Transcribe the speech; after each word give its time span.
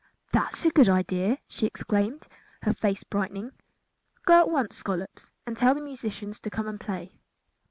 "That 0.31 0.53
is 0.55 0.65
a 0.65 0.71
good 0.71 0.89
idea," 0.89 1.37
she 1.47 1.67
exclaimed, 1.67 2.25
her 2.63 2.73
face 2.73 3.03
brightening. 3.03 3.51
"Go 4.25 4.39
at 4.39 4.49
once, 4.49 4.75
Scollops 4.77 5.29
and 5.45 5.55
tell 5.55 5.75
the 5.75 5.81
musicians 5.81 6.39
to 6.39 6.49
come 6.49 6.67
and 6.67 6.79
play." 6.81 7.19